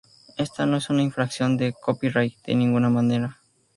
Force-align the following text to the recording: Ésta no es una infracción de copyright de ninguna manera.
Ésta 0.35 0.65
no 0.65 0.77
es 0.77 0.89
una 0.89 1.03
infracción 1.03 1.57
de 1.57 1.73
copyright 1.79 2.43
de 2.47 2.55
ninguna 2.55 2.89
manera. 2.89 3.37